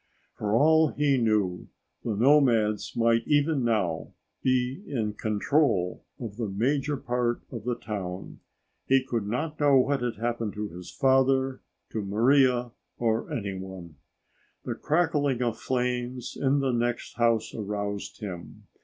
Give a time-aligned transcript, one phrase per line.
[0.33, 1.67] For all he knew,
[2.03, 8.39] the nomads might even now be in control of the major part of the town.
[8.87, 11.61] He could not know what had happened to his father,
[11.91, 13.97] to Maria, to anyone.
[14.65, 18.63] The crackling of flames in the next house aroused him.